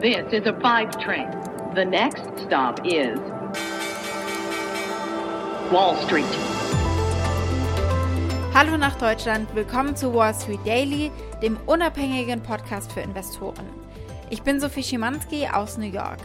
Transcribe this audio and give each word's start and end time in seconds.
This 0.00 0.32
is 0.32 0.46
a 0.46 0.58
five 0.62 0.98
train. 0.98 1.28
The 1.74 1.84
next 1.84 2.22
stop 2.46 2.80
is 2.86 3.18
Wall 5.70 5.94
Street. 6.06 6.24
Hallo 8.54 8.78
nach 8.78 8.96
Deutschland, 8.96 9.54
willkommen 9.54 9.94
zu 9.94 10.14
Wall 10.14 10.32
Street 10.32 10.60
Daily, 10.64 11.10
dem 11.42 11.58
unabhängigen 11.66 12.42
Podcast 12.42 12.90
für 12.92 13.00
Investoren. 13.00 13.66
Ich 14.30 14.40
bin 14.40 14.58
Sophie 14.58 14.82
Schimanski 14.82 15.46
aus 15.52 15.76
New 15.76 15.92
York. 15.92 16.20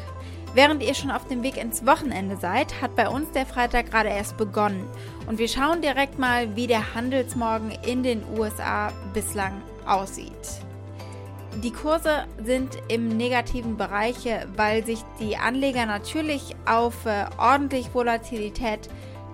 Während 0.54 0.82
ihr 0.82 0.94
schon 0.94 1.12
auf 1.12 1.28
dem 1.28 1.44
Weg 1.44 1.58
ins 1.58 1.86
Wochenende 1.86 2.38
seid, 2.38 2.82
hat 2.82 2.96
bei 2.96 3.10
uns 3.10 3.30
der 3.32 3.46
Freitag 3.46 3.92
gerade 3.92 4.08
erst 4.08 4.38
begonnen. 4.38 4.88
Und 5.28 5.38
wir 5.38 5.50
schauen 5.50 5.82
direkt 5.82 6.18
mal, 6.18 6.56
wie 6.56 6.68
der 6.68 6.96
Handelsmorgen 6.96 7.74
in 7.86 8.04
den 8.04 8.24
USA 8.38 8.94
bislang 9.14 9.62
aussieht. 9.86 10.65
Die 11.64 11.72
Kurse 11.72 12.26
sind 12.44 12.78
im 12.90 13.16
negativen 13.16 13.78
Bereich, 13.78 14.28
weil 14.58 14.86
sich 14.86 15.00
die 15.20 15.38
Anleger 15.38 15.86
natürlich 15.86 16.54
auf 16.66 17.06
äh, 17.06 17.26
ordentlich 17.38 17.94
Volatilität 17.94 18.90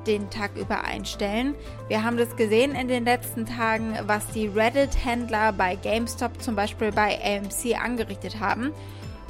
den 0.06 0.30
Tag 0.30 0.56
über 0.56 0.84
einstellen. 0.84 1.56
Wir 1.88 2.04
haben 2.04 2.18
das 2.18 2.36
gesehen 2.36 2.76
in 2.76 2.88
den 2.88 3.06
letzten 3.06 3.46
Tagen, 3.46 3.98
was 4.06 4.28
die 4.28 4.48
Reddit-Händler 4.48 5.52
bei 5.54 5.76
GameStop 5.76 6.42
zum 6.42 6.56
Beispiel 6.56 6.92
bei 6.92 7.20
AMC 7.24 7.82
angerichtet 7.84 8.40
haben. 8.40 8.72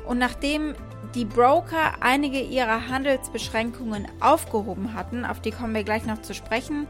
Und 0.05 0.17
nachdem 0.17 0.75
die 1.15 1.25
Broker 1.25 1.93
einige 2.01 2.39
ihrer 2.39 2.89
Handelsbeschränkungen 2.89 4.07
aufgehoben 4.19 4.93
hatten, 4.93 5.25
auf 5.25 5.39
die 5.39 5.51
kommen 5.51 5.73
wir 5.73 5.83
gleich 5.83 6.05
noch 6.05 6.21
zu 6.21 6.33
sprechen, 6.33 6.87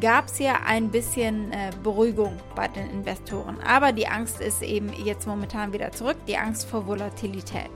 gab 0.00 0.26
es 0.26 0.36
hier 0.36 0.66
ein 0.66 0.90
bisschen 0.90 1.52
äh, 1.52 1.70
Beruhigung 1.82 2.36
bei 2.54 2.68
den 2.68 2.90
Investoren. 2.90 3.58
Aber 3.66 3.92
die 3.92 4.08
Angst 4.08 4.40
ist 4.40 4.62
eben 4.62 4.92
jetzt 5.04 5.26
momentan 5.26 5.72
wieder 5.72 5.92
zurück, 5.92 6.16
die 6.26 6.36
Angst 6.36 6.66
vor 6.66 6.86
Volatilität. 6.86 7.70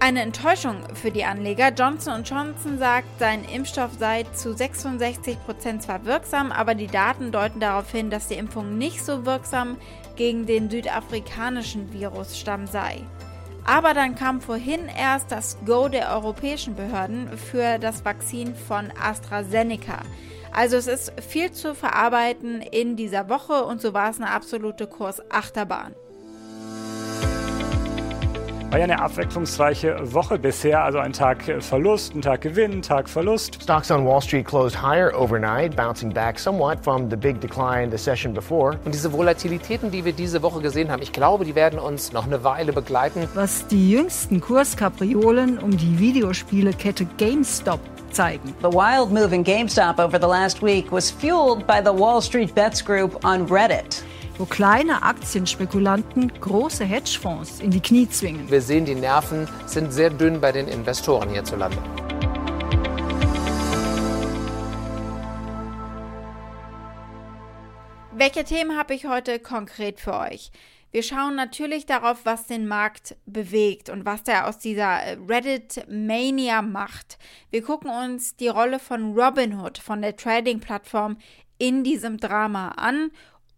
Eine 0.00 0.22
Enttäuschung 0.22 0.82
für 0.94 1.12
die 1.12 1.24
Anleger. 1.24 1.68
Johnson 1.68 2.24
Johnson 2.24 2.76
sagt, 2.78 3.06
sein 3.20 3.44
Impfstoff 3.44 3.92
sei 4.00 4.24
zu 4.34 4.52
66 4.52 5.38
Prozent 5.44 5.84
zwar 5.84 6.04
wirksam, 6.04 6.50
aber 6.50 6.74
die 6.74 6.88
Daten 6.88 7.30
deuten 7.30 7.60
darauf 7.60 7.90
hin, 7.92 8.10
dass 8.10 8.26
die 8.26 8.34
Impfung 8.34 8.78
nicht 8.78 9.04
so 9.04 9.24
wirksam 9.24 9.76
gegen 10.16 10.44
den 10.44 10.70
südafrikanischen 10.70 11.92
Virusstamm 11.92 12.66
sei. 12.66 13.02
Aber 13.64 13.94
dann 13.94 14.16
kam 14.16 14.40
vorhin 14.40 14.88
erst 14.88 15.30
das 15.30 15.56
Go 15.64 15.88
der 15.88 16.10
europäischen 16.10 16.74
Behörden 16.74 17.28
für 17.38 17.78
das 17.78 18.04
Vakzin 18.04 18.56
von 18.56 18.92
AstraZeneca. 19.00 20.00
Also 20.54 20.76
es 20.76 20.86
ist 20.86 21.12
viel 21.22 21.50
zu 21.50 21.74
verarbeiten 21.74 22.60
in 22.60 22.94
dieser 22.94 23.30
Woche 23.30 23.64
und 23.64 23.80
so 23.80 23.94
war 23.94 24.10
es 24.10 24.20
eine 24.20 24.30
absolute 24.30 24.86
Kursachterbahn. 24.86 25.94
War 28.72 28.78
ja 28.78 28.84
eine 28.84 29.02
abwechslungsreiche 29.02 30.14
Woche 30.14 30.38
bisher, 30.38 30.82
also 30.82 30.98
ein 30.98 31.12
Tag 31.12 31.44
Verlust, 31.60 32.14
ein 32.14 32.22
Tag 32.22 32.40
Gewinn, 32.40 32.72
ein 32.72 32.82
Tag 32.82 33.06
Verlust. 33.06 33.62
Stocks 33.62 33.90
on 33.90 34.06
Wall 34.06 34.22
Street 34.22 34.46
closed 34.46 34.80
higher 34.80 35.12
overnight, 35.14 35.76
bouncing 35.76 36.10
back 36.10 36.38
somewhat 36.38 36.82
from 36.82 37.10
the 37.10 37.16
big 37.16 37.38
decline 37.40 37.90
the 37.90 37.98
session 37.98 38.32
before. 38.32 38.78
Und 38.86 38.94
diese 38.94 39.12
Volatilitäten, 39.12 39.90
die 39.90 40.06
wir 40.06 40.14
diese 40.14 40.40
Woche 40.42 40.62
gesehen 40.62 40.90
haben, 40.90 41.02
ich 41.02 41.12
glaube, 41.12 41.44
die 41.44 41.54
werden 41.54 41.78
uns 41.78 42.12
noch 42.12 42.26
eine 42.26 42.44
Weile 42.44 42.72
begleiten. 42.72 43.28
Was 43.34 43.66
die 43.66 43.90
jüngsten 43.90 44.40
Kurskapriolen 44.40 45.58
um 45.58 45.76
die 45.76 45.98
Videospielekette 45.98 47.06
GameStop 47.18 47.80
zeigen. 48.14 48.54
The 48.62 48.72
wild 48.72 49.10
move 49.10 49.34
in 49.34 49.44
GameStop 49.44 49.98
over 49.98 50.18
the 50.20 50.26
last 50.26 50.62
week 50.62 50.90
was 50.92 51.10
fueled 51.10 51.66
by 51.66 51.80
the 51.84 51.92
Wall 51.92 52.20
Street 52.20 52.54
Bets 52.54 52.84
Group 52.84 53.24
on 53.24 53.46
Reddit 53.46 54.02
wo 54.38 54.46
kleine 54.46 55.02
Aktienspekulanten 55.02 56.32
große 56.40 56.84
Hedgefonds 56.84 57.60
in 57.60 57.70
die 57.70 57.80
Knie 57.80 58.08
zwingen. 58.08 58.50
Wir 58.50 58.62
sehen, 58.62 58.84
die 58.84 58.94
Nerven 58.94 59.48
sind 59.66 59.92
sehr 59.92 60.10
dünn 60.10 60.40
bei 60.40 60.52
den 60.52 60.68
Investoren 60.68 61.30
hierzulande. 61.30 61.76
Welche 68.14 68.44
Themen 68.44 68.76
habe 68.76 68.94
ich 68.94 69.06
heute 69.06 69.38
konkret 69.38 70.00
für 70.00 70.18
euch? 70.18 70.50
Wir 70.92 71.02
schauen 71.02 71.34
natürlich 71.34 71.86
darauf, 71.86 72.24
was 72.24 72.46
den 72.46 72.68
Markt 72.68 73.16
bewegt 73.26 73.88
und 73.88 74.04
was 74.04 74.22
der 74.22 74.46
aus 74.46 74.58
dieser 74.58 75.00
Reddit-Mania 75.28 76.62
macht. 76.62 77.18
Wir 77.50 77.62
gucken 77.62 77.90
uns 77.90 78.36
die 78.36 78.48
Rolle 78.48 78.78
von 78.78 79.18
Robinhood, 79.18 79.78
von 79.78 80.02
der 80.02 80.16
Trading-Plattform, 80.16 81.16
in 81.58 81.82
diesem 81.82 82.18
Drama 82.18 82.70
an 82.70 83.10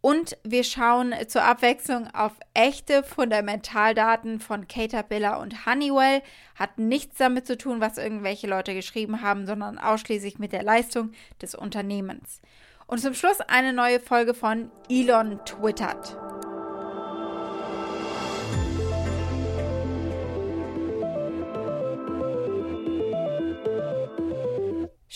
und 0.05 0.37
wir 0.45 0.65
schauen 0.65 1.15
zur 1.29 1.45
Abwechslung 1.45 2.09
auf 2.15 2.33
echte 2.53 3.03
Fundamentaldaten 3.03 4.39
von 4.39 4.69
Caterpillar 4.69 5.41
und 5.41 5.65
Honeywell. 5.65 6.21
Hat 6.55 6.79
nichts 6.79 7.17
damit 7.17 7.47
zu 7.47 7.57
tun, 7.57 7.81
was 7.81 7.97
irgendwelche 7.97 8.47
Leute 8.47 8.75
geschrieben 8.75 9.23
haben, 9.23 9.47
sondern 9.47 9.79
ausschließlich 9.79 10.39
mit 10.39 10.53
der 10.53 10.63
Leistung 10.63 11.13
des 11.41 11.55
Unternehmens. 11.55 12.43
Und 12.87 13.01
zum 13.01 13.15
Schluss 13.15 13.41
eine 13.41 13.73
neue 13.73 13.99
Folge 13.99 14.35
von 14.35 14.71
Elon 14.91 15.41
twittert. 15.47 16.19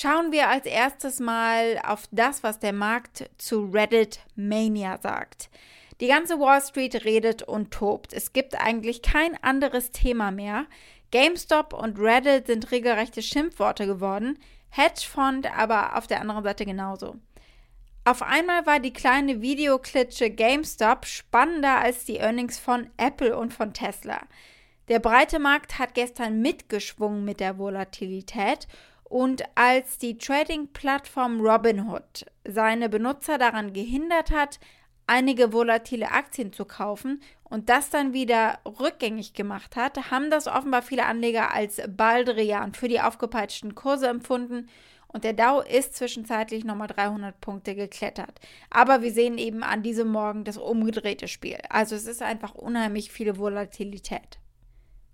Schauen 0.00 0.30
wir 0.30 0.48
als 0.48 0.64
erstes 0.64 1.18
mal 1.18 1.80
auf 1.84 2.04
das, 2.12 2.44
was 2.44 2.60
der 2.60 2.72
Markt 2.72 3.28
zu 3.36 3.64
Reddit 3.64 4.20
Mania 4.36 4.96
sagt. 5.02 5.50
Die 5.98 6.06
ganze 6.06 6.38
Wall 6.38 6.62
Street 6.62 7.04
redet 7.04 7.42
und 7.42 7.72
tobt. 7.72 8.12
Es 8.12 8.32
gibt 8.32 8.54
eigentlich 8.60 9.02
kein 9.02 9.36
anderes 9.42 9.90
Thema 9.90 10.30
mehr. 10.30 10.66
GameStop 11.10 11.72
und 11.72 11.98
Reddit 11.98 12.46
sind 12.46 12.70
regelrechte 12.70 13.22
Schimpfworte 13.22 13.86
geworden. 13.86 14.38
Hedgefonds 14.70 15.48
aber 15.52 15.96
auf 15.96 16.06
der 16.06 16.20
anderen 16.20 16.44
Seite 16.44 16.64
genauso. 16.64 17.16
Auf 18.04 18.22
einmal 18.22 18.66
war 18.66 18.78
die 18.78 18.92
kleine 18.92 19.42
Videoklitsche 19.42 20.30
GameStop 20.30 21.06
spannender 21.06 21.78
als 21.78 22.04
die 22.04 22.18
Earnings 22.18 22.56
von 22.56 22.88
Apple 22.98 23.36
und 23.36 23.52
von 23.52 23.72
Tesla. 23.74 24.20
Der 24.86 25.00
breite 25.00 25.40
Markt 25.40 25.80
hat 25.80 25.94
gestern 25.94 26.40
mitgeschwungen 26.40 27.24
mit 27.24 27.40
der 27.40 27.58
Volatilität 27.58 28.68
und 29.08 29.42
als 29.54 29.98
die 29.98 30.18
Trading-Plattform 30.18 31.40
Robinhood 31.40 32.26
seine 32.46 32.88
Benutzer 32.88 33.38
daran 33.38 33.72
gehindert 33.72 34.30
hat, 34.30 34.60
einige 35.06 35.52
volatile 35.52 36.10
Aktien 36.10 36.52
zu 36.52 36.66
kaufen 36.66 37.22
und 37.44 37.70
das 37.70 37.90
dann 37.90 38.12
wieder 38.12 38.58
rückgängig 38.66 39.32
gemacht 39.32 39.76
hat, 39.76 40.10
haben 40.10 40.30
das 40.30 40.46
offenbar 40.46 40.82
viele 40.82 41.06
Anleger 41.06 41.52
als 41.52 41.80
Baldrian 41.88 42.74
für 42.74 42.88
die 42.88 43.00
aufgepeitschten 43.00 43.74
Kurse 43.74 44.08
empfunden 44.08 44.68
und 45.06 45.24
der 45.24 45.32
Dow 45.32 45.62
ist 45.62 45.96
zwischenzeitlich 45.96 46.64
nochmal 46.64 46.88
300 46.88 47.40
Punkte 47.40 47.74
geklettert. 47.74 48.38
Aber 48.68 49.00
wir 49.00 49.10
sehen 49.10 49.38
eben 49.38 49.62
an 49.62 49.82
diesem 49.82 50.08
Morgen 50.08 50.44
das 50.44 50.58
umgedrehte 50.58 51.28
Spiel. 51.28 51.56
Also 51.70 51.96
es 51.96 52.06
ist 52.06 52.20
einfach 52.20 52.54
unheimlich 52.54 53.10
viele 53.10 53.38
Volatilität 53.38 54.38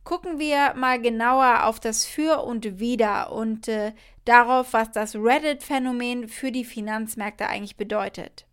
gucken 0.05 0.39
wir 0.39 0.75
mal 0.75 1.01
genauer 1.01 1.65
auf 1.65 1.81
das 1.81 2.05
Für 2.05 2.45
und 2.45 2.79
Wider 2.79 3.33
und 3.33 3.69
äh, 3.69 3.93
darauf, 4.25 4.73
was 4.73 4.93
das 4.93 5.17
Reddit-Phänomen 5.17 6.29
für 6.29 6.53
die 6.53 6.65
Finanzmärkte 6.65 7.49
eigentlich 7.49 7.77
bedeutet. 7.77 8.47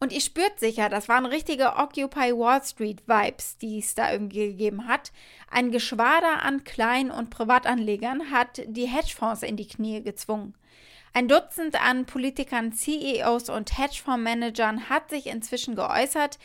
Und 0.00 0.12
ihr 0.12 0.20
spürt 0.20 0.58
sicher, 0.58 0.88
das 0.88 1.08
waren 1.08 1.24
richtige 1.24 1.76
Occupy 1.76 2.36
Wall 2.36 2.62
Street 2.62 3.08
Vibes, 3.08 3.56
die 3.58 3.78
es 3.78 3.94
da 3.94 4.12
irgendwie 4.12 4.48
gegeben 4.48 4.86
hat. 4.86 5.12
Ein 5.50 5.70
Geschwader 5.70 6.42
an 6.42 6.64
Klein- 6.64 7.10
und 7.10 7.30
Privatanlegern 7.30 8.30
hat 8.30 8.60
die 8.66 8.86
Hedgefonds 8.86 9.42
in 9.42 9.56
die 9.56 9.68
Knie 9.68 10.02
gezwungen. 10.02 10.54
Ein 11.14 11.28
Dutzend 11.28 11.80
an 11.80 12.06
Politikern, 12.06 12.72
CEOs 12.72 13.48
und 13.48 13.78
Hedgefondsmanagern 13.78 14.88
hat 14.88 15.10
sich 15.10 15.28
inzwischen 15.28 15.76
geäußert, 15.76 16.40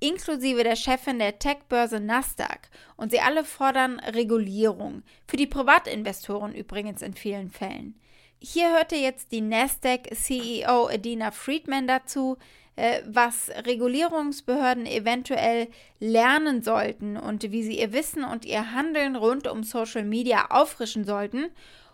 inklusive 0.00 0.64
der 0.64 0.76
Chefin 0.76 1.18
der 1.18 1.38
Tech-Börse 1.38 2.00
Nasdaq. 2.00 2.68
Und 2.96 3.10
sie 3.10 3.20
alle 3.20 3.44
fordern 3.44 4.00
Regulierung. 4.00 5.02
Für 5.26 5.36
die 5.36 5.46
Privatinvestoren 5.46 6.54
übrigens 6.54 7.02
in 7.02 7.14
vielen 7.14 7.50
Fällen. 7.50 7.98
Hier 8.40 8.70
hörte 8.70 8.96
jetzt 8.96 9.32
die 9.32 9.40
Nasdaq-CEO 9.40 10.88
Adina 10.88 11.32
Friedman 11.32 11.88
dazu, 11.88 12.38
äh, 12.76 13.02
was 13.06 13.50
Regulierungsbehörden 13.66 14.86
eventuell 14.86 15.66
lernen 15.98 16.62
sollten 16.62 17.16
und 17.16 17.50
wie 17.50 17.64
sie 17.64 17.80
ihr 17.80 17.92
Wissen 17.92 18.22
und 18.22 18.44
ihr 18.44 18.72
Handeln 18.72 19.16
rund 19.16 19.48
um 19.48 19.64
Social 19.64 20.04
Media 20.04 20.46
auffrischen 20.50 21.04
sollten, 21.04 21.46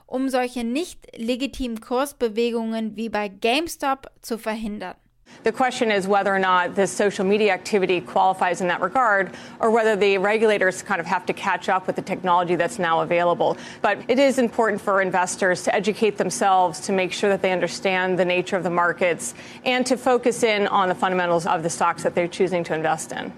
um 0.06 0.28
solche 0.28 0.62
nicht 0.62 1.16
legitimen 1.16 1.80
Kursbewegungen 1.80 2.96
wie 2.96 3.08
bei 3.08 3.28
GameStop 3.28 4.10
zu 4.20 4.36
verhindern. 4.36 4.96
The 5.44 5.52
question 5.52 5.90
is 5.90 6.08
whether 6.08 6.34
or 6.34 6.38
not 6.38 6.74
this 6.74 6.90
social 6.90 7.22
media 7.22 7.52
activity 7.52 8.00
qualifies 8.00 8.62
in 8.62 8.68
that 8.68 8.80
regard, 8.80 9.34
or 9.60 9.70
whether 9.70 9.94
the 9.94 10.16
regulators 10.16 10.82
kind 10.82 11.00
of 11.00 11.06
have 11.06 11.26
to 11.26 11.34
catch 11.34 11.68
up 11.68 11.86
with 11.86 11.96
the 11.96 12.02
technology 12.02 12.56
that's 12.56 12.78
now 12.78 13.00
available. 13.00 13.58
But 13.82 13.98
it 14.08 14.18
is 14.18 14.38
important 14.38 14.80
for 14.80 15.02
investors 15.02 15.62
to 15.64 15.74
educate 15.74 16.16
themselves 16.16 16.80
to 16.80 16.92
make 16.92 17.12
sure 17.12 17.28
that 17.28 17.42
they 17.42 17.52
understand 17.52 18.18
the 18.18 18.24
nature 18.24 18.56
of 18.56 18.62
the 18.62 18.70
markets 18.70 19.34
and 19.66 19.84
to 19.84 19.98
focus 19.98 20.42
in 20.42 20.66
on 20.68 20.88
the 20.88 20.94
fundamentals 20.94 21.46
of 21.46 21.62
the 21.62 21.70
stocks 21.70 22.02
that 22.04 22.14
they're 22.14 22.26
choosing 22.26 22.64
to 22.64 22.74
invest 22.74 23.12
in. 23.12 23.30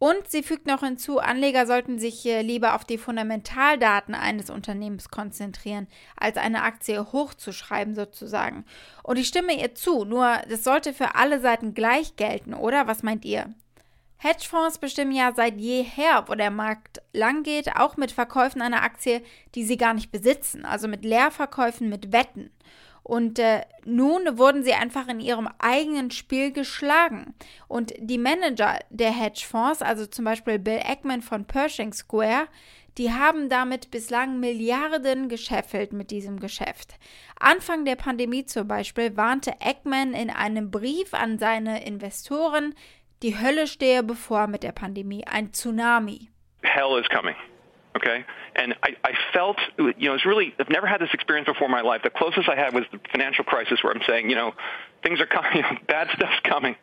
Und 0.00 0.28
sie 0.28 0.44
fügt 0.44 0.66
noch 0.66 0.80
hinzu, 0.80 1.18
Anleger 1.18 1.66
sollten 1.66 1.98
sich 1.98 2.22
lieber 2.22 2.76
auf 2.76 2.84
die 2.84 2.98
Fundamentaldaten 2.98 4.14
eines 4.14 4.48
Unternehmens 4.48 5.08
konzentrieren, 5.08 5.88
als 6.16 6.36
eine 6.36 6.62
Aktie 6.62 7.12
hochzuschreiben 7.12 7.96
sozusagen. 7.96 8.64
Und 9.02 9.18
ich 9.18 9.26
stimme 9.26 9.60
ihr 9.60 9.74
zu, 9.74 10.04
nur 10.04 10.38
das 10.48 10.62
sollte 10.62 10.94
für 10.94 11.16
alle 11.16 11.40
Seiten 11.40 11.74
gleich 11.74 12.14
gelten, 12.14 12.54
oder? 12.54 12.86
Was 12.86 13.02
meint 13.02 13.24
ihr? 13.24 13.52
Hedgefonds 14.18 14.78
bestimmen 14.78 15.12
ja 15.12 15.32
seit 15.34 15.58
jeher, 15.58 16.24
wo 16.26 16.34
der 16.34 16.50
Markt 16.50 17.00
lang 17.12 17.42
geht, 17.44 17.76
auch 17.76 17.96
mit 17.96 18.12
Verkäufen 18.12 18.62
einer 18.62 18.82
Aktie, 18.82 19.22
die 19.54 19.64
sie 19.64 19.76
gar 19.76 19.94
nicht 19.94 20.10
besitzen, 20.10 20.64
also 20.64 20.88
mit 20.88 21.04
Leerverkäufen, 21.04 21.88
mit 21.88 22.12
Wetten. 22.12 22.50
Und 23.08 23.38
äh, 23.38 23.62
nun 23.86 24.36
wurden 24.36 24.62
sie 24.62 24.74
einfach 24.74 25.08
in 25.08 25.18
ihrem 25.18 25.48
eigenen 25.58 26.10
Spiel 26.10 26.52
geschlagen. 26.52 27.34
Und 27.66 27.94
die 27.98 28.18
Manager 28.18 28.80
der 28.90 29.12
Hedgefonds, 29.12 29.80
also 29.80 30.04
zum 30.04 30.26
Beispiel 30.26 30.58
Bill 30.58 30.82
Ackman 30.84 31.22
von 31.22 31.46
Pershing 31.46 31.94
Square, 31.94 32.48
die 32.98 33.10
haben 33.10 33.48
damit 33.48 33.90
bislang 33.90 34.40
Milliarden 34.40 35.30
gescheffelt 35.30 35.94
mit 35.94 36.10
diesem 36.10 36.38
Geschäft. 36.38 36.96
Anfang 37.40 37.86
der 37.86 37.96
Pandemie 37.96 38.44
zum 38.44 38.68
Beispiel 38.68 39.16
warnte 39.16 39.54
Eggman 39.58 40.12
in 40.12 40.28
einem 40.28 40.70
Brief 40.70 41.14
an 41.14 41.38
seine 41.38 41.86
Investoren, 41.86 42.74
die 43.22 43.40
Hölle 43.40 43.68
stehe 43.68 44.02
bevor 44.02 44.48
mit 44.48 44.62
der 44.62 44.72
Pandemie, 44.72 45.24
ein 45.26 45.54
Tsunami. 45.54 46.28
Hell 46.60 47.00
is 47.00 47.08
coming. 47.08 47.36
Okay? 47.98 48.24
And 48.56 48.74
I, 48.82 48.96
I 49.04 49.12
felt, 49.32 49.58
you 49.76 50.08
know, 50.08 50.14
it's 50.14 50.26
really, 50.26 50.54
I've 50.58 50.70
never 50.70 50.86
had 50.86 51.00
this 51.00 51.10
experience 51.12 51.46
before 51.46 51.66
in 51.66 51.72
my 51.72 51.82
life. 51.82 52.02
The 52.02 52.10
closest 52.10 52.48
I 52.48 52.56
had 52.56 52.74
was 52.74 52.84
the 52.90 52.98
financial 53.12 53.44
crisis 53.44 53.78
where 53.82 53.92
I'm 53.92 54.02
saying, 54.06 54.30
you 54.30 54.36
know, 54.36 54.52
things 55.02 55.20
are 55.20 55.26
coming, 55.26 55.50
you 55.54 55.62
know, 55.62 55.76
bad 55.86 56.08
stuff's 56.14 56.40
coming. 56.44 56.76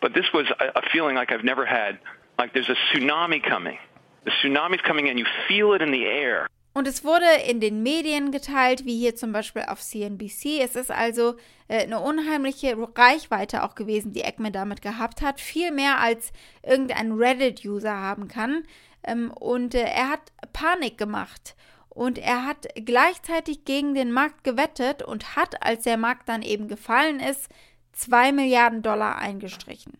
But 0.00 0.14
this 0.14 0.26
was 0.34 0.46
a, 0.58 0.78
a 0.78 0.82
feeling 0.92 1.14
like 1.14 1.30
I've 1.30 1.44
never 1.44 1.64
had. 1.64 1.98
Like 2.38 2.52
there's 2.54 2.68
a 2.68 2.76
tsunami 2.90 3.42
coming. 3.46 3.78
The 4.24 4.32
tsunami's 4.42 4.82
coming 4.82 5.06
in, 5.06 5.18
you 5.18 5.26
feel 5.48 5.74
it 5.74 5.82
in 5.82 5.92
the 5.92 6.04
air. 6.06 6.48
Und 6.74 6.88
es 6.88 7.04
wurde 7.04 7.26
in 7.46 7.60
den 7.60 7.82
Medien 7.82 8.30
geteilt, 8.30 8.86
wie 8.86 8.98
hier 8.98 9.14
zum 9.14 9.32
Beispiel 9.32 9.62
auf 9.68 9.80
CNBC. 9.80 10.60
Es 10.62 10.74
ist 10.74 10.90
also 10.90 11.34
äh, 11.68 11.82
eine 11.82 12.00
unheimliche 12.00 12.76
Reichweite 12.96 13.62
auch 13.62 13.74
gewesen, 13.74 14.12
die 14.14 14.22
Eggman 14.22 14.54
damit 14.54 14.80
gehabt 14.80 15.20
hat. 15.20 15.38
Viel 15.38 15.70
mehr 15.70 15.98
als 16.00 16.32
irgendein 16.62 17.12
Reddit-User 17.12 17.94
haben 17.94 18.26
kann. 18.26 18.64
Ähm, 19.04 19.30
und 19.30 19.74
äh, 19.74 19.82
er 19.82 20.10
hat 20.10 20.32
Panik 20.52 20.98
gemacht. 20.98 21.54
Und 21.88 22.18
er 22.18 22.46
hat 22.46 22.68
gleichzeitig 22.74 23.64
gegen 23.64 23.94
den 23.94 24.12
Markt 24.12 24.44
gewettet 24.44 25.02
und 25.02 25.36
hat, 25.36 25.62
als 25.62 25.82
der 25.84 25.98
Markt 25.98 26.28
dann 26.28 26.42
eben 26.42 26.68
gefallen 26.68 27.20
ist, 27.20 27.48
2 27.92 28.32
Milliarden 28.32 28.82
Dollar 28.82 29.18
eingestrichen. 29.18 29.98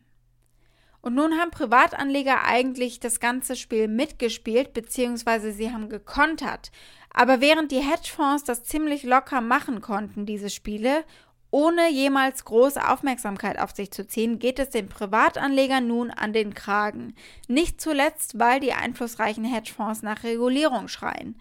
Und 1.02 1.14
nun 1.14 1.36
haben 1.36 1.50
Privatanleger 1.50 2.44
eigentlich 2.44 3.00
das 3.00 3.20
ganze 3.20 3.56
Spiel 3.56 3.88
mitgespielt, 3.88 4.72
beziehungsweise 4.72 5.52
sie 5.52 5.72
haben 5.72 5.88
gekontert. 5.88 6.70
Aber 7.10 7.40
während 7.40 7.72
die 7.72 7.80
Hedgefonds 7.80 8.44
das 8.44 8.64
ziemlich 8.64 9.02
locker 9.02 9.40
machen 9.40 9.80
konnten, 9.80 10.24
diese 10.24 10.48
Spiele, 10.48 11.04
ohne 11.52 11.90
jemals 11.90 12.44
große 12.46 12.88
Aufmerksamkeit 12.88 13.58
auf 13.60 13.72
sich 13.72 13.92
zu 13.92 14.08
ziehen, 14.08 14.40
geht 14.40 14.58
es 14.58 14.70
den 14.70 14.88
Privatanlegern 14.88 15.86
nun 15.86 16.10
an 16.10 16.32
den 16.32 16.54
Kragen. 16.54 17.14
Nicht 17.46 17.80
zuletzt, 17.80 18.38
weil 18.40 18.58
die 18.58 18.72
einflussreichen 18.72 19.44
Hedgefonds 19.44 20.02
nach 20.02 20.24
Regulierung 20.24 20.88
schreien. 20.88 21.36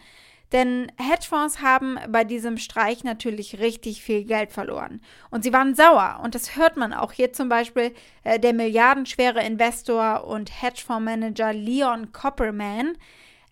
Denn 0.51 0.91
Hedgefonds 0.97 1.61
haben 1.61 1.97
bei 2.09 2.25
diesem 2.25 2.57
Streich 2.57 3.05
natürlich 3.05 3.59
richtig 3.59 4.03
viel 4.03 4.25
Geld 4.25 4.51
verloren. 4.51 5.01
Und 5.29 5.45
sie 5.45 5.53
waren 5.53 5.75
sauer. 5.75 6.19
Und 6.23 6.35
das 6.35 6.57
hört 6.57 6.75
man 6.75 6.93
auch 6.93 7.13
hier 7.13 7.31
zum 7.31 7.47
Beispiel 7.47 7.93
äh, 8.25 8.37
der 8.37 8.51
milliardenschwere 8.51 9.41
Investor 9.45 10.25
und 10.25 10.61
Hedgefondsmanager 10.61 11.53
Leon 11.53 12.11
Copperman. 12.11 12.97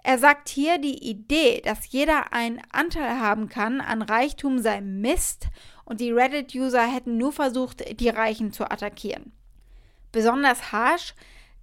Er 0.03 0.17
sagt 0.17 0.49
hier, 0.49 0.77
die 0.77 1.09
Idee, 1.09 1.61
dass 1.63 1.91
jeder 1.91 2.33
einen 2.33 2.61
Anteil 2.71 3.19
haben 3.19 3.49
kann 3.49 3.81
an 3.81 4.01
Reichtum 4.01 4.59
sei 4.59 4.81
Mist 4.81 5.47
und 5.85 5.99
die 5.99 6.11
Reddit-User 6.11 6.83
hätten 6.83 7.17
nur 7.17 7.33
versucht, 7.33 7.99
die 7.99 8.09
Reichen 8.09 8.53
zu 8.53 8.69
attackieren. 8.69 9.33
Besonders 10.11 10.71
harsh 10.71 11.13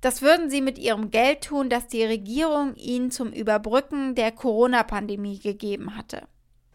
das 0.00 0.23
würden 0.23 0.50
sie 0.50 0.61
mit 0.61 0.79
ihrem 0.79 1.11
Geld 1.11 1.43
tun, 1.43 1.69
das 1.69 1.88
die 1.88 2.05
Regierung 2.05 2.75
ihnen 2.77 3.11
zum 3.11 3.33
Überbrücken 3.33 4.15
der 4.15 4.31
Corona-Pandemie 4.31 5.38
gegeben 5.38 5.97
hatte. 5.97 6.23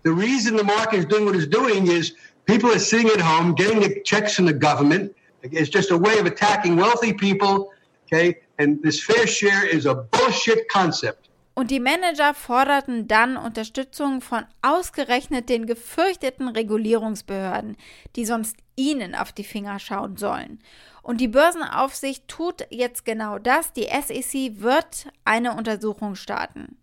The 0.03 0.09
reason 0.09 0.57
the 0.57 0.63
market 0.63 0.99
is 0.99 1.07
doing 1.07 1.25
what 1.25 1.35
it's 1.35 1.47
doing 1.47 1.87
is 1.87 2.13
people 2.45 2.71
are 2.71 2.79
sitting 2.79 3.09
at 3.09 3.21
home 3.21 3.53
getting 3.55 3.81
the 3.81 4.01
checks 4.03 4.35
from 4.35 4.47
the 4.47 4.53
government. 4.53 5.13
It's 5.43 5.69
just 5.69 5.91
a 5.91 5.97
way 5.97 6.19
of 6.19 6.25
attacking 6.25 6.75
wealthy 6.75 7.13
people, 7.13 7.69
okay? 8.05 8.41
And 8.57 8.81
this 8.81 8.99
fair 8.99 9.27
share 9.27 9.65
is 9.65 9.85
a 9.85 9.93
bullshit 9.93 10.67
concept. 10.67 11.29
Und 11.53 11.69
die 11.69 11.79
Manager 11.79 12.33
forderten 12.33 13.07
dann 13.07 13.35
Unterstützung 13.35 14.21
von 14.21 14.45
ausgerechnet 14.61 15.49
den 15.49 15.65
gefürchteten 15.65 16.47
Regulierungsbehörden, 16.47 17.75
die 18.15 18.25
sonst 18.25 18.55
ihnen 18.75 19.15
auf 19.15 19.31
die 19.31 19.43
Finger 19.43 19.77
schauen 19.79 20.15
sollen. 20.15 20.59
Und 21.03 21.19
die 21.19 21.27
Börsenaufsicht 21.27 22.27
tut 22.27 22.65
jetzt 22.69 23.05
genau 23.05 23.37
das. 23.37 23.73
Die 23.73 23.87
SEC 23.87 24.61
wird 24.61 25.07
eine 25.25 25.55
Untersuchung 25.55 26.15
starten. 26.15 26.77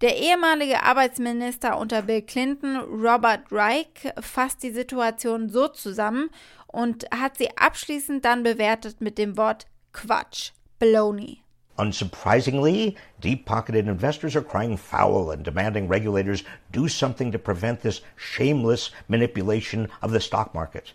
Der 0.00 0.16
ehemalige 0.16 0.84
Arbeitsminister 0.84 1.76
unter 1.76 2.02
Bill 2.02 2.22
Clinton, 2.22 2.76
Robert 2.76 3.50
Reich, 3.50 4.12
fasst 4.20 4.62
die 4.62 4.70
Situation 4.70 5.48
so 5.48 5.66
zusammen 5.66 6.30
und 6.68 7.10
hat 7.10 7.36
sie 7.36 7.56
abschließend 7.56 8.24
dann 8.24 8.44
bewertet 8.44 9.00
mit 9.00 9.18
dem 9.18 9.36
Wort 9.36 9.66
Quatsch, 9.92 10.52
Baloney. 10.78 11.42
Unsurprisingly, 11.78 12.96
deep 13.20 13.46
pocketed 13.46 13.86
investors 13.86 14.34
are 14.34 14.42
crying 14.42 14.76
foul 14.76 15.30
and 15.30 15.44
demanding 15.44 15.86
regulators 15.86 16.42
do 16.72 16.88
something 16.88 17.30
to 17.30 17.38
prevent 17.38 17.82
this 17.82 18.00
shameless 18.16 18.90
manipulation 19.08 19.88
of 20.02 20.10
the 20.10 20.20
stock 20.20 20.52
market. 20.54 20.92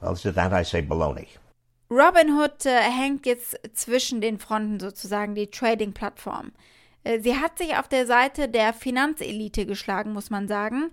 Well, 0.00 0.16
to 0.16 0.32
that 0.32 0.52
I 0.52 0.64
say 0.64 0.82
baloney. 0.82 1.28
Robinhood 1.90 2.66
äh, 2.66 2.80
hängt 2.82 3.24
jetzt 3.26 3.58
zwischen 3.72 4.20
den 4.20 4.38
Fronten 4.38 4.78
sozusagen, 4.78 5.34
die 5.34 5.46
Trading-Plattform. 5.50 6.52
Äh, 7.04 7.20
sie 7.20 7.36
hat 7.36 7.56
sich 7.56 7.76
auf 7.76 7.88
der 7.88 8.06
Seite 8.06 8.48
der 8.48 8.72
Finanzelite 8.74 9.64
geschlagen, 9.66 10.12
muss 10.12 10.30
man 10.30 10.48
sagen. 10.48 10.90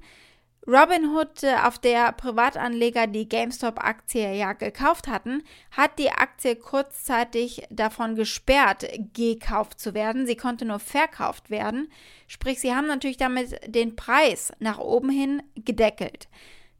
Robinhood, 0.67 1.43
äh, 1.43 1.55
auf 1.63 1.77
der 1.77 2.11
Privatanleger 2.13 3.05
die 3.05 3.29
GameStop-Aktie 3.29 4.35
ja 4.35 4.53
gekauft 4.53 5.07
hatten, 5.07 5.43
hat 5.71 5.99
die 5.99 6.09
Aktie 6.09 6.55
kurzzeitig 6.55 7.63
davon 7.69 8.15
gesperrt, 8.15 8.87
gekauft 9.13 9.79
zu 9.79 9.93
werden. 9.93 10.25
Sie 10.25 10.35
konnte 10.35 10.65
nur 10.65 10.79
verkauft 10.79 11.51
werden. 11.51 11.91
Sprich, 12.27 12.59
sie 12.59 12.73
haben 12.73 12.87
natürlich 12.87 13.17
damit 13.17 13.59
den 13.67 13.95
Preis 13.95 14.51
nach 14.59 14.79
oben 14.79 15.09
hin 15.09 15.43
gedeckelt. 15.55 16.27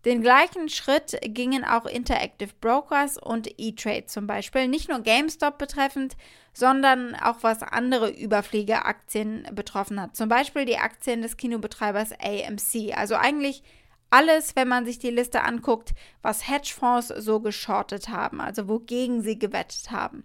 Den 0.06 0.22
gleichen 0.22 0.70
Schritt 0.70 1.18
gingen 1.24 1.64
auch 1.64 1.86
Interactive 1.86 2.52
Brokers 2.62 3.18
und 3.18 3.50
E-Trade 3.58 4.06
zum 4.06 4.28
Beispiel, 4.28 4.68
nicht 4.68 4.88
nur 4.88 5.00
GameStop 5.00 5.58
betreffend, 5.58 6.16
sondern 6.56 7.16
auch 7.16 7.38
was 7.42 7.62
andere 7.62 8.10
Überfliegeaktien 8.10 9.46
betroffen 9.52 10.02
hat. 10.02 10.16
Zum 10.16 10.30
Beispiel 10.30 10.64
die 10.64 10.78
Aktien 10.78 11.22
des 11.22 11.36
Kinobetreibers 11.36 12.14
AMC. 12.14 12.98
Also 12.98 13.16
eigentlich 13.16 13.62
alles, 14.10 14.56
wenn 14.56 14.70
man 14.70 14.86
sich 14.86 14.98
die 14.98 15.10
Liste 15.10 15.44
anguckt, 15.44 15.94
was 16.22 16.48
Hedgefonds 16.48 17.10
so 17.10 17.42
geschortet 17.42 18.08
haben, 18.08 18.40
also 18.40 18.70
wogegen 18.70 19.22
sie 19.22 19.38
gewettet 19.38 19.92
haben. 19.92 20.24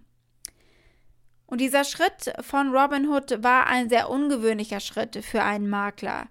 Und 1.47 1.59
dieser 1.59 1.83
Schritt 1.83 2.33
von 2.39 2.73
Robinhood 2.73 3.43
war 3.43 3.67
ein 3.67 3.89
sehr 3.89 4.09
ungewöhnlicher 4.09 4.79
Schritt 4.79 5.17
für 5.25 5.43
einen 5.43 5.69
Makler. 5.69 6.27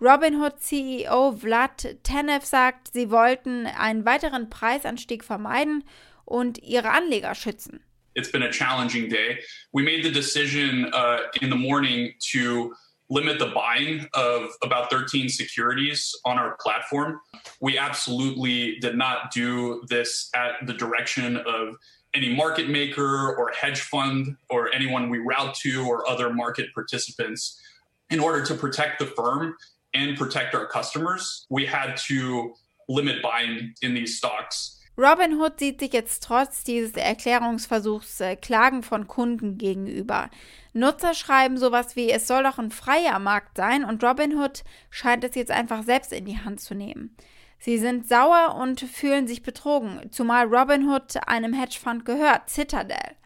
Robinhood 0.00 0.58
CEO 0.58 1.36
Vlad 1.36 2.02
Tenev 2.02 2.44
sagt, 2.44 2.92
sie 2.92 3.12
wollten 3.12 3.66
einen 3.66 4.04
weiteren 4.04 4.50
Preisanstieg 4.50 5.22
vermeiden 5.22 5.84
und 6.24 6.58
ihre 6.64 6.90
Anleger 6.90 7.36
schützen. 7.36 7.85
It's 8.16 8.30
been 8.30 8.42
a 8.42 8.50
challenging 8.50 9.08
day. 9.08 9.38
We 9.72 9.82
made 9.82 10.04
the 10.04 10.10
decision 10.10 10.90
uh, 10.92 11.18
in 11.42 11.50
the 11.50 11.56
morning 11.56 12.14
to 12.32 12.74
limit 13.10 13.38
the 13.38 13.52
buying 13.54 14.08
of 14.14 14.48
about 14.64 14.90
13 14.90 15.28
securities 15.28 16.12
on 16.24 16.38
our 16.38 16.56
platform. 16.60 17.20
We 17.60 17.78
absolutely 17.78 18.78
did 18.80 18.96
not 18.96 19.30
do 19.30 19.84
this 19.88 20.30
at 20.34 20.66
the 20.66 20.72
direction 20.72 21.36
of 21.36 21.76
any 22.14 22.34
market 22.34 22.70
maker 22.70 23.36
or 23.36 23.52
hedge 23.52 23.82
fund 23.82 24.36
or 24.48 24.74
anyone 24.74 25.10
we 25.10 25.18
route 25.18 25.54
to 25.56 25.86
or 25.86 26.08
other 26.08 26.32
market 26.32 26.72
participants. 26.74 27.60
In 28.08 28.18
order 28.18 28.44
to 28.46 28.54
protect 28.54 28.98
the 28.98 29.06
firm 29.06 29.56
and 29.92 30.16
protect 30.16 30.54
our 30.54 30.66
customers, 30.66 31.46
we 31.50 31.66
had 31.66 31.96
to 32.08 32.54
limit 32.88 33.22
buying 33.22 33.74
in 33.82 33.94
these 33.94 34.16
stocks. 34.16 34.80
Robinhood 34.98 35.58
sieht 35.58 35.80
sich 35.80 35.92
jetzt 35.92 36.22
trotz 36.22 36.64
dieses 36.64 36.92
Erklärungsversuchs 36.92 38.20
äh, 38.20 38.36
Klagen 38.36 38.82
von 38.82 39.06
Kunden 39.06 39.58
gegenüber. 39.58 40.30
Nutzer 40.72 41.12
schreiben 41.12 41.58
sowas 41.58 41.96
wie, 41.96 42.10
es 42.10 42.26
soll 42.26 42.44
doch 42.44 42.58
ein 42.58 42.70
freier 42.70 43.18
Markt 43.18 43.58
sein 43.58 43.84
und 43.84 44.02
Robinhood 44.02 44.64
scheint 44.88 45.22
es 45.24 45.34
jetzt 45.34 45.50
einfach 45.50 45.82
selbst 45.82 46.12
in 46.12 46.24
die 46.24 46.38
Hand 46.38 46.60
zu 46.60 46.74
nehmen. 46.74 47.14
Sie 47.58 47.78
sind 47.78 48.08
sauer 48.08 48.56
und 48.60 48.80
fühlen 48.80 49.26
sich 49.26 49.42
betrogen, 49.42 50.10
zumal 50.10 50.46
Robinhood 50.46 51.16
einem 51.26 51.52
Hedgefonds 51.52 52.04
gehört, 52.04 52.48
Citadel. 52.48 53.16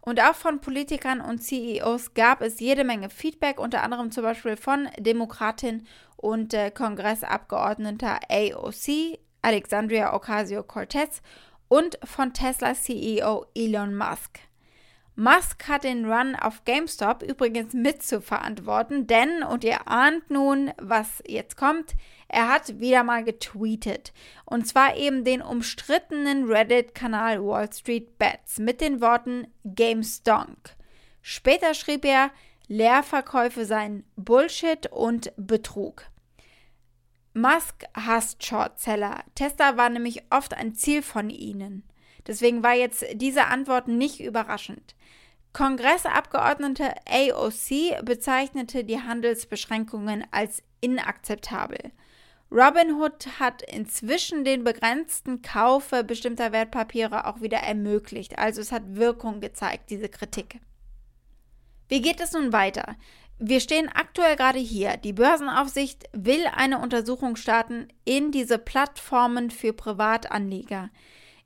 Und 0.00 0.20
auch 0.20 0.34
von 0.34 0.60
Politikern 0.60 1.20
und 1.20 1.40
CEOs 1.40 2.14
gab 2.14 2.40
es 2.42 2.60
jede 2.60 2.84
Menge 2.84 3.10
Feedback, 3.10 3.60
unter 3.60 3.82
anderem 3.82 4.10
zum 4.10 4.22
Beispiel 4.22 4.56
von 4.56 4.88
Demokratin 4.98 5.86
und 6.16 6.54
äh, 6.54 6.70
Kongressabgeordneter 6.70 8.20
AOC, 8.30 9.18
Alexandria 9.42 10.14
Ocasio-Cortez, 10.14 11.22
und 11.68 11.98
von 12.02 12.32
Tesla 12.32 12.74
CEO 12.74 13.46
Elon 13.54 13.94
Musk. 13.94 14.40
Musk 15.16 15.66
hat 15.66 15.82
den 15.82 16.10
Run 16.10 16.36
auf 16.36 16.64
GameStop 16.64 17.22
übrigens 17.22 17.72
mit 17.72 18.04
zu 18.04 18.20
verantworten, 18.20 19.08
denn, 19.08 19.42
und 19.42 19.64
ihr 19.64 19.88
ahnt 19.88 20.30
nun, 20.30 20.70
was 20.80 21.22
jetzt 21.26 21.56
kommt, 21.56 21.94
er 22.28 22.48
hat 22.48 22.78
wieder 22.78 23.02
mal 23.02 23.24
getweetet. 23.24 24.12
Und 24.44 24.68
zwar 24.68 24.96
eben 24.96 25.24
den 25.24 25.42
umstrittenen 25.42 26.44
Reddit-Kanal 26.44 27.44
Wall 27.44 27.72
Street 27.72 28.16
Bets 28.18 28.60
mit 28.60 28.80
den 28.80 29.00
Worten 29.00 29.48
GameStonk. 29.64 30.76
Später 31.20 31.74
schrieb 31.74 32.04
er, 32.04 32.30
Leerverkäufe 32.68 33.64
seien 33.64 34.04
Bullshit 34.14 34.86
und 34.92 35.32
Betrug. 35.36 36.04
Musk 37.34 37.84
hasst 37.94 38.44
Shortseller. 38.44 39.22
Tesla 39.34 39.76
war 39.76 39.88
nämlich 39.88 40.22
oft 40.30 40.54
ein 40.54 40.74
Ziel 40.74 41.02
von 41.02 41.30
ihnen. 41.30 41.82
Deswegen 42.26 42.62
war 42.62 42.74
jetzt 42.74 43.04
diese 43.14 43.46
Antwort 43.46 43.88
nicht 43.88 44.20
überraschend. 44.20 44.94
Kongressabgeordnete 45.52 46.94
AOC 47.08 48.04
bezeichnete 48.04 48.84
die 48.84 49.00
Handelsbeschränkungen 49.00 50.26
als 50.30 50.62
inakzeptabel. 50.80 51.92
Robinhood 52.50 53.26
hat 53.38 53.62
inzwischen 53.62 54.44
den 54.44 54.64
begrenzten 54.64 55.42
Kauf 55.42 55.90
bestimmter 56.06 56.52
Wertpapiere 56.52 57.26
auch 57.26 57.40
wieder 57.40 57.58
ermöglicht. 57.58 58.38
Also 58.38 58.60
es 58.60 58.72
hat 58.72 58.96
Wirkung 58.96 59.40
gezeigt, 59.40 59.90
diese 59.90 60.08
Kritik. 60.08 60.60
Wie 61.88 62.00
geht 62.00 62.20
es 62.20 62.32
nun 62.32 62.52
weiter? 62.52 62.96
Wir 63.40 63.60
stehen 63.60 63.88
aktuell 63.88 64.34
gerade 64.34 64.58
hier. 64.58 64.96
Die 64.96 65.12
Börsenaufsicht 65.12 66.04
will 66.12 66.44
eine 66.56 66.80
Untersuchung 66.80 67.36
starten 67.36 67.86
in 68.04 68.32
diese 68.32 68.58
Plattformen 68.58 69.50
für 69.50 69.72
Privatanleger. 69.72 70.90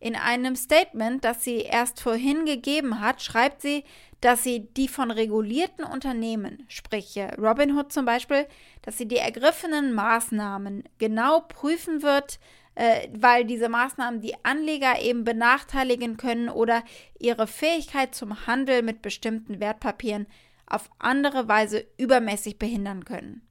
In 0.00 0.16
einem 0.16 0.56
Statement, 0.56 1.22
das 1.22 1.44
sie 1.44 1.58
erst 1.58 2.00
vorhin 2.00 2.46
gegeben 2.46 3.00
hat, 3.00 3.22
schreibt 3.22 3.61
sie, 3.61 3.84
dass 4.22 4.42
sie 4.42 4.68
die 4.75 4.88
von 4.88 5.11
regulierten 5.11 5.84
Unternehmen, 5.84 6.64
sprich 6.68 7.20
Robinhood 7.38 7.92
zum 7.92 8.06
Beispiel, 8.06 8.46
dass 8.80 8.96
sie 8.96 9.06
die 9.06 9.18
ergriffenen 9.18 9.92
Maßnahmen 9.92 10.84
genau 10.99 11.40
prüfen 11.40 12.02
wird, 12.02 12.40
äh, 12.75 13.08
weil 13.12 13.44
diese 13.44 13.68
Maßnahmen 13.68 14.20
die 14.22 14.34
Anleger 14.44 15.00
eben 15.00 15.25
benachteiligen 15.25 16.16
können 16.16 16.49
oder 16.49 16.84
ihre 17.18 17.46
Fähigkeit 17.46 18.14
zum 18.14 18.46
Handel 18.46 18.82
mit 18.82 19.02
bestimmten 19.02 19.61
Wertpapieren 19.61 20.26
auf 20.72 20.90
andere 20.98 21.48
Weise 21.48 21.84
übermäßig 21.98 22.58
behindern 22.58 23.04
können. 23.04 23.42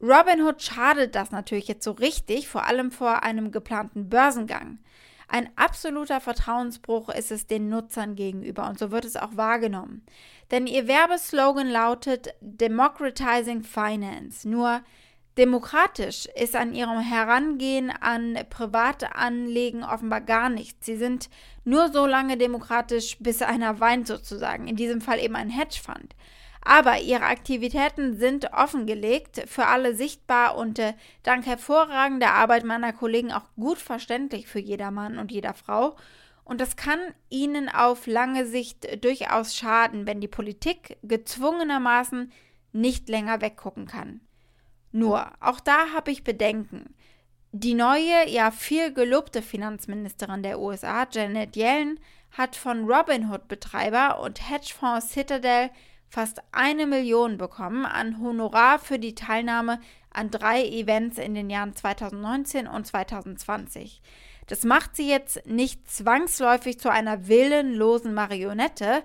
Robinhood 0.00 0.62
schadet 0.62 1.14
das 1.14 1.30
natürlich 1.30 1.68
jetzt 1.68 1.84
so 1.84 1.92
richtig, 1.92 2.48
vor 2.48 2.66
allem 2.66 2.90
vor 2.90 3.22
einem 3.22 3.50
geplanten 3.50 4.08
Börsengang. 4.08 4.78
Ein 5.28 5.48
absoluter 5.56 6.20
Vertrauensbruch 6.20 7.08
ist 7.08 7.30
es 7.30 7.46
den 7.46 7.68
Nutzern 7.68 8.14
gegenüber 8.14 8.68
und 8.68 8.78
so 8.78 8.90
wird 8.90 9.04
es 9.04 9.16
auch 9.16 9.36
wahrgenommen. 9.36 10.04
Denn 10.50 10.66
ihr 10.66 10.86
Werbeslogan 10.86 11.68
lautet 11.68 12.34
Democratizing 12.40 13.62
Finance. 13.62 14.48
Nur 14.48 14.82
demokratisch 15.36 16.26
ist 16.26 16.54
an 16.54 16.74
ihrem 16.74 17.00
Herangehen 17.00 17.90
an 17.90 18.38
private 18.50 19.16
Anlegen 19.16 19.82
offenbar 19.82 20.20
gar 20.20 20.48
nichts. 20.48 20.86
Sie 20.86 20.96
sind 20.96 21.28
nur 21.64 21.92
so 21.92 22.06
lange 22.06 22.36
demokratisch, 22.36 23.16
bis 23.18 23.42
einer 23.42 23.80
weint 23.80 24.06
sozusagen. 24.06 24.68
In 24.68 24.76
diesem 24.76 25.00
Fall 25.00 25.18
eben 25.18 25.36
ein 25.36 25.50
Hedgefonds. 25.50 26.14
Aber 26.64 26.98
ihre 26.98 27.24
Aktivitäten 27.24 28.16
sind 28.16 28.52
offengelegt, 28.54 29.44
für 29.46 29.66
alle 29.66 29.94
sichtbar 29.94 30.56
und 30.56 30.78
äh, 30.78 30.94
dank 31.22 31.44
hervorragender 31.44 32.32
Arbeit 32.32 32.64
meiner 32.64 32.94
Kollegen 32.94 33.32
auch 33.32 33.44
gut 33.56 33.76
verständlich 33.76 34.46
für 34.46 34.60
jeder 34.60 34.90
Mann 34.90 35.18
und 35.18 35.30
jeder 35.30 35.52
Frau. 35.52 35.96
Und 36.42 36.60
das 36.60 36.76
kann 36.76 37.00
ihnen 37.28 37.68
auf 37.68 38.06
lange 38.06 38.46
Sicht 38.46 39.04
durchaus 39.04 39.54
schaden, 39.54 40.06
wenn 40.06 40.20
die 40.20 40.28
Politik 40.28 40.96
gezwungenermaßen 41.02 42.32
nicht 42.72 43.08
länger 43.10 43.42
weggucken 43.42 43.86
kann. 43.86 44.20
Nur, 44.94 45.26
auch 45.40 45.58
da 45.58 45.92
habe 45.92 46.12
ich 46.12 46.22
Bedenken. 46.22 46.94
Die 47.50 47.74
neue, 47.74 48.28
ja 48.28 48.52
viel 48.52 48.94
gelobte 48.94 49.42
Finanzministerin 49.42 50.44
der 50.44 50.60
USA, 50.60 51.04
Janet 51.10 51.56
Yellen, 51.56 51.98
hat 52.30 52.54
von 52.54 52.84
Robinhood-Betreiber 52.88 54.20
und 54.20 54.48
Hedgefonds 54.48 55.10
Citadel 55.10 55.70
fast 56.08 56.42
eine 56.52 56.86
Million 56.86 57.38
bekommen 57.38 57.86
an 57.86 58.20
Honorar 58.20 58.78
für 58.78 59.00
die 59.00 59.16
Teilnahme 59.16 59.80
an 60.10 60.30
drei 60.30 60.64
Events 60.64 61.18
in 61.18 61.34
den 61.34 61.50
Jahren 61.50 61.74
2019 61.74 62.68
und 62.68 62.86
2020. 62.86 64.00
Das 64.46 64.62
macht 64.62 64.94
sie 64.94 65.08
jetzt 65.08 65.44
nicht 65.44 65.90
zwangsläufig 65.90 66.78
zu 66.78 66.88
einer 66.88 67.26
willenlosen 67.26 68.14
Marionette, 68.14 69.02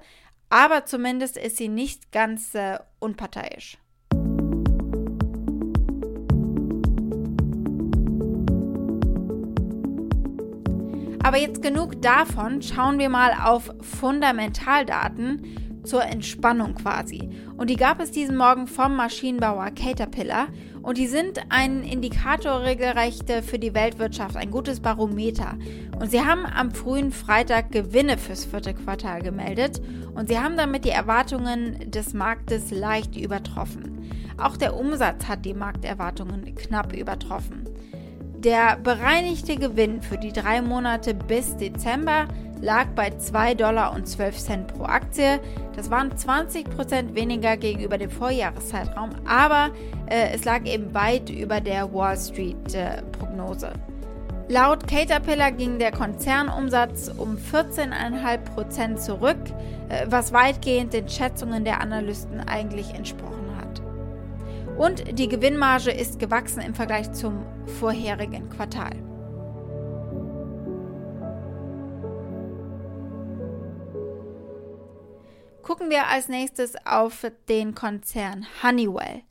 aber 0.49 0.85
zumindest 0.85 1.35
ist 1.35 1.57
sie 1.57 1.67
nicht 1.67 2.11
ganz 2.11 2.53
äh, 2.53 2.77
unparteiisch. 2.99 3.79
Aber 11.29 11.37
jetzt 11.37 11.61
genug 11.61 12.01
davon, 12.01 12.63
schauen 12.63 12.97
wir 12.97 13.07
mal 13.07 13.33
auf 13.45 13.69
Fundamentaldaten 13.81 15.83
zur 15.83 16.03
Entspannung 16.03 16.73
quasi. 16.73 17.29
Und 17.55 17.69
die 17.69 17.75
gab 17.75 17.99
es 17.99 18.09
diesen 18.09 18.35
Morgen 18.35 18.65
vom 18.65 18.95
Maschinenbauer 18.95 19.69
Caterpillar. 19.69 20.47
Und 20.81 20.97
die 20.97 21.05
sind 21.05 21.39
ein 21.49 21.83
Indikator 21.83 22.63
regelrecht 22.63 23.31
für 23.43 23.59
die 23.59 23.75
Weltwirtschaft, 23.75 24.37
ein 24.37 24.49
gutes 24.49 24.79
Barometer. 24.79 25.55
Und 25.99 26.09
sie 26.09 26.21
haben 26.21 26.47
am 26.47 26.71
frühen 26.71 27.11
Freitag 27.11 27.71
Gewinne 27.71 28.17
fürs 28.17 28.45
vierte 28.45 28.73
Quartal 28.73 29.21
gemeldet. 29.21 29.79
Und 30.15 30.29
sie 30.29 30.39
haben 30.39 30.57
damit 30.57 30.83
die 30.83 30.89
Erwartungen 30.89 31.91
des 31.91 32.15
Marktes 32.15 32.71
leicht 32.71 33.15
übertroffen. 33.15 34.09
Auch 34.39 34.57
der 34.57 34.75
Umsatz 34.75 35.27
hat 35.27 35.45
die 35.45 35.53
Markterwartungen 35.53 36.55
knapp 36.55 36.91
übertroffen. 36.91 37.68
Der 38.43 38.77
bereinigte 38.77 39.57
Gewinn 39.57 40.01
für 40.01 40.17
die 40.17 40.31
drei 40.31 40.61
Monate 40.61 41.13
bis 41.13 41.57
Dezember 41.57 42.25
lag 42.61 42.85
bei 42.95 43.09
2 43.09 43.53
Dollar 43.55 43.93
und 43.93 44.07
12 44.07 44.37
Cent 44.37 44.67
pro 44.67 44.85
Aktie. 44.85 45.41
Das 45.75 45.91
waren 45.91 46.17
20 46.17 46.69
Prozent 46.69 47.15
weniger 47.15 47.57
gegenüber 47.57 47.97
dem 47.97 48.09
Vorjahreszeitraum, 48.09 49.09
aber 49.27 49.71
äh, 50.07 50.33
es 50.33 50.45
lag 50.45 50.63
eben 50.63 50.93
weit 50.93 51.29
über 51.29 51.59
der 51.59 51.93
Wall 51.93 52.15
Street 52.17 52.73
äh. 52.73 53.01
Laut 54.47 54.87
Caterpillar 54.87 55.51
ging 55.51 55.77
der 55.77 55.91
Konzernumsatz 55.91 57.11
um 57.17 57.35
14,5 57.35 58.37
Prozent 58.55 59.01
zurück, 59.01 59.37
äh, 59.89 60.05
was 60.07 60.31
weitgehend 60.31 60.93
den 60.93 61.09
Schätzungen 61.09 61.65
der 61.65 61.81
Analysten 61.81 62.39
eigentlich 62.39 62.93
entsprochen 62.93 63.57
hat. 63.57 63.81
Und 64.77 65.19
die 65.19 65.27
Gewinnmarge 65.27 65.91
ist 65.91 66.19
gewachsen 66.19 66.61
im 66.61 66.73
Vergleich 66.73 67.11
zum 67.11 67.45
vorherigen 67.79 68.49
Quartal. 68.49 68.91
Gucken 75.61 75.91
wir 75.91 76.07
als 76.07 76.29
nächstes 76.29 76.73
auf 76.85 77.25
den 77.47 77.75
Konzern 77.75 78.47
Honeywell. 78.63 79.21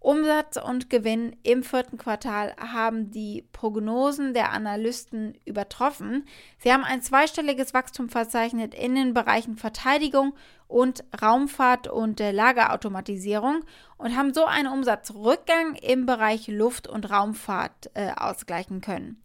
Umsatz 0.00 0.56
und 0.56 0.90
Gewinn 0.90 1.34
im 1.42 1.64
vierten 1.64 1.98
Quartal 1.98 2.54
haben 2.56 3.10
die 3.10 3.44
Prognosen 3.52 4.32
der 4.32 4.52
Analysten 4.52 5.36
übertroffen. 5.44 6.24
Sie 6.58 6.72
haben 6.72 6.84
ein 6.84 7.02
zweistelliges 7.02 7.74
Wachstum 7.74 8.08
verzeichnet 8.08 8.74
in 8.74 8.94
den 8.94 9.12
Bereichen 9.12 9.56
Verteidigung 9.56 10.34
und 10.68 11.02
Raumfahrt 11.20 11.88
und 11.88 12.20
Lagerautomatisierung 12.20 13.64
und 13.96 14.16
haben 14.16 14.32
so 14.32 14.44
einen 14.44 14.68
Umsatzrückgang 14.68 15.74
im 15.74 16.06
Bereich 16.06 16.46
Luft- 16.46 16.86
und 16.86 17.10
Raumfahrt 17.10 17.90
äh, 17.94 18.12
ausgleichen 18.14 18.80
können. 18.80 19.22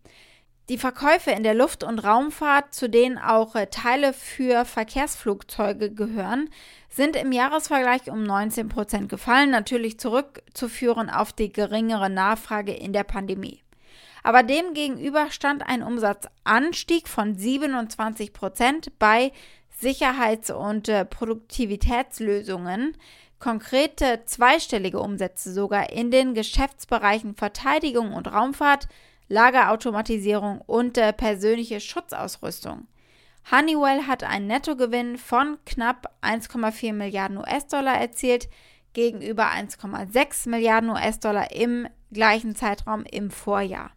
Die 0.69 0.77
Verkäufe 0.77 1.31
in 1.31 1.43
der 1.43 1.53
Luft- 1.53 1.83
und 1.83 1.99
Raumfahrt, 1.99 2.73
zu 2.73 2.89
denen 2.89 3.17
auch 3.17 3.53
äh, 3.55 3.67
Teile 3.67 4.13
für 4.13 4.63
Verkehrsflugzeuge 4.63 5.93
gehören, 5.93 6.49
sind 6.87 7.17
im 7.17 7.33
Jahresvergleich 7.33 8.09
um 8.09 8.23
19 8.23 8.69
Prozent 8.69 9.09
gefallen, 9.09 9.49
natürlich 9.49 9.99
zurückzuführen 9.99 11.09
auf 11.09 11.33
die 11.33 11.51
geringere 11.51 12.09
Nachfrage 12.09 12.73
in 12.73 12.93
der 12.93 13.03
Pandemie. 13.03 13.61
Aber 14.23 14.41
demgegenüber 14.41 15.31
stand 15.31 15.67
ein 15.67 15.83
Umsatzanstieg 15.83 17.09
von 17.09 17.35
27 17.35 18.31
Prozent 18.31 18.97
bei 18.97 19.33
Sicherheits- 19.79 20.51
und 20.51 20.89
äh, 20.89 21.05
Produktivitätslösungen, 21.05 22.95
konkrete 23.39 24.21
zweistellige 24.25 24.99
Umsätze 24.99 25.51
sogar 25.51 25.91
in 25.91 26.11
den 26.11 26.33
Geschäftsbereichen 26.33 27.35
Verteidigung 27.35 28.13
und 28.13 28.31
Raumfahrt, 28.31 28.87
Lagerautomatisierung 29.27 30.61
und 30.61 30.97
äh, 30.97 31.11
persönliche 31.11 31.79
Schutzausrüstung. 31.79 32.87
Honeywell 33.51 34.03
hat 34.07 34.23
einen 34.23 34.47
Nettogewinn 34.47 35.17
von 35.17 35.57
knapp 35.65 36.13
1,4 36.21 36.93
Milliarden 36.93 37.37
US-Dollar 37.37 37.99
erzielt, 37.99 38.47
gegenüber 38.93 39.47
1,6 39.47 40.49
Milliarden 40.49 40.89
US-Dollar 40.91 41.51
im 41.51 41.87
gleichen 42.11 42.55
Zeitraum 42.55 43.03
im 43.03 43.31
Vorjahr. 43.31 43.91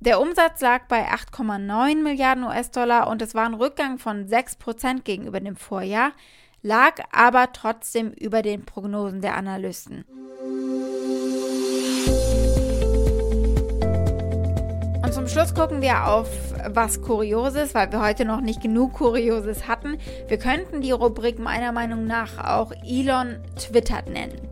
Der 0.00 0.20
Umsatz 0.20 0.60
lag 0.60 0.82
bei 0.86 1.08
8,9 1.08 2.00
Milliarden 2.00 2.44
US-Dollar 2.44 3.08
und 3.08 3.20
es 3.20 3.34
war 3.34 3.46
ein 3.46 3.54
Rückgang 3.54 3.98
von 3.98 4.28
6 4.28 4.54
Prozent 4.54 5.04
gegenüber 5.04 5.40
dem 5.40 5.56
Vorjahr, 5.56 6.12
lag 6.62 7.02
aber 7.10 7.52
trotzdem 7.52 8.12
über 8.12 8.42
den 8.42 8.64
Prognosen 8.64 9.22
der 9.22 9.36
Analysten. 9.36 10.04
Und 15.02 15.12
zum 15.12 15.26
Schluss 15.26 15.52
gucken 15.52 15.82
wir 15.82 16.06
auf 16.06 16.28
was 16.68 17.02
Kurioses, 17.02 17.74
weil 17.74 17.90
wir 17.90 18.00
heute 18.00 18.24
noch 18.24 18.40
nicht 18.40 18.62
genug 18.62 18.92
Kurioses 18.92 19.66
hatten. 19.66 19.98
Wir 20.28 20.38
könnten 20.38 20.80
die 20.80 20.92
Rubrik 20.92 21.40
meiner 21.40 21.72
Meinung 21.72 22.06
nach 22.06 22.38
auch 22.38 22.70
Elon 22.86 23.38
twittert 23.56 24.08
nennen. 24.08 24.48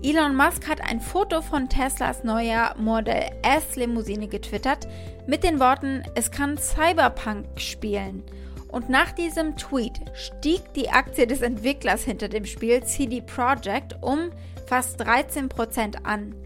Elon 0.00 0.36
Musk 0.36 0.68
hat 0.68 0.80
ein 0.80 1.00
Foto 1.00 1.42
von 1.42 1.68
Teslas 1.68 2.22
neuer 2.22 2.72
Model 2.78 3.20
S 3.42 3.74
Limousine 3.74 4.28
getwittert 4.28 4.86
mit 5.26 5.42
den 5.42 5.58
Worten, 5.58 6.04
es 6.14 6.30
kann 6.30 6.56
Cyberpunk 6.56 7.46
spielen. 7.56 8.22
Und 8.68 8.88
nach 8.88 9.10
diesem 9.10 9.56
Tweet 9.56 10.00
stieg 10.14 10.72
die 10.74 10.90
Aktie 10.90 11.26
des 11.26 11.42
Entwicklers 11.42 12.04
hinter 12.04 12.28
dem 12.28 12.44
Spiel 12.44 12.84
CD 12.84 13.20
Projekt 13.20 13.96
um 14.00 14.30
fast 14.66 15.02
13% 15.02 16.04
an. 16.04 16.36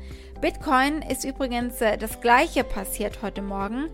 Bitcoin 0.40 1.02
ist 1.02 1.24
übrigens 1.24 1.78
äh, 1.82 1.98
das 1.98 2.22
gleiche 2.22 2.64
passiert 2.64 3.20
heute 3.20 3.42
Morgen. 3.42 3.90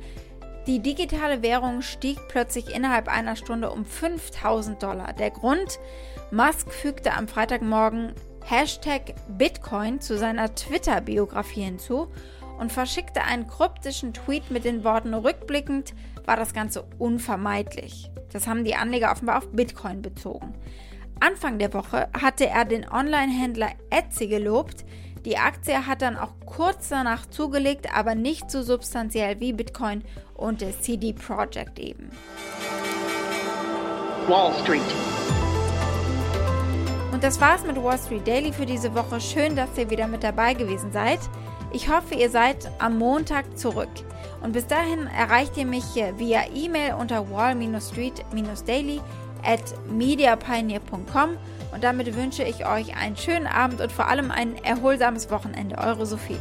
Die 0.68 0.80
digitale 0.80 1.42
Währung 1.42 1.82
stieg 1.82 2.18
plötzlich 2.28 2.72
innerhalb 2.72 3.08
einer 3.08 3.34
Stunde 3.34 3.70
um 3.70 3.84
5000 3.84 4.80
Dollar. 4.80 5.14
Der 5.14 5.30
Grund, 5.30 5.80
Musk 6.30 6.70
fügte 6.70 7.14
am 7.14 7.26
Freitagmorgen 7.26 8.12
Hashtag 8.50 9.14
Bitcoin 9.28 10.00
zu 10.00 10.16
seiner 10.16 10.54
Twitter-Biografie 10.54 11.64
hinzu 11.64 12.08
und 12.58 12.72
verschickte 12.72 13.22
einen 13.22 13.46
kryptischen 13.46 14.14
Tweet 14.14 14.50
mit 14.50 14.64
den 14.64 14.84
Worten 14.84 15.12
rückblickend 15.12 15.92
war 16.24 16.36
das 16.36 16.54
Ganze 16.54 16.84
unvermeidlich. 16.98 18.10
Das 18.32 18.46
haben 18.46 18.64
die 18.64 18.74
Anleger 18.74 19.12
offenbar 19.12 19.36
auf 19.36 19.52
Bitcoin 19.52 20.00
bezogen. 20.00 20.54
Anfang 21.20 21.58
der 21.58 21.74
Woche 21.74 22.08
hatte 22.18 22.46
er 22.46 22.64
den 22.64 22.88
Online-Händler 22.88 23.72
Etsy 23.90 24.28
gelobt. 24.28 24.86
Die 25.26 25.36
Aktie 25.36 25.86
hat 25.86 26.00
dann 26.00 26.16
auch 26.16 26.32
kurz 26.46 26.88
danach 26.88 27.26
zugelegt, 27.26 27.94
aber 27.94 28.14
nicht 28.14 28.50
so 28.50 28.62
substanziell 28.62 29.40
wie 29.40 29.52
Bitcoin 29.52 30.04
und 30.32 30.62
der 30.62 30.80
CD 30.80 31.12
Projekt 31.12 31.78
eben. 31.78 32.10
Wall 34.26 34.54
Street. 34.62 35.17
Und 37.18 37.24
das 37.24 37.40
war's 37.40 37.64
mit 37.64 37.82
Wall 37.82 37.98
Street 37.98 38.28
Daily 38.28 38.52
für 38.52 38.64
diese 38.64 38.94
Woche. 38.94 39.20
Schön, 39.20 39.56
dass 39.56 39.76
ihr 39.76 39.90
wieder 39.90 40.06
mit 40.06 40.22
dabei 40.22 40.54
gewesen 40.54 40.92
seid. 40.92 41.18
Ich 41.72 41.88
hoffe, 41.88 42.14
ihr 42.14 42.30
seid 42.30 42.70
am 42.78 42.96
Montag 42.96 43.58
zurück. 43.58 43.88
Und 44.40 44.52
bis 44.52 44.68
dahin 44.68 45.08
erreicht 45.08 45.56
ihr 45.56 45.66
mich 45.66 45.82
via 46.16 46.42
E-Mail 46.54 46.94
unter 46.94 47.28
wall-street-daily 47.28 49.00
at 49.42 49.60
mediapioneer.com 49.90 51.30
und 51.72 51.82
damit 51.82 52.14
wünsche 52.14 52.44
ich 52.44 52.64
euch 52.64 52.96
einen 52.96 53.16
schönen 53.16 53.48
Abend 53.48 53.80
und 53.80 53.90
vor 53.90 54.06
allem 54.06 54.30
ein 54.30 54.54
erholsames 54.62 55.28
Wochenende. 55.28 55.76
Eure 55.76 56.06
Sophie. 56.06 56.38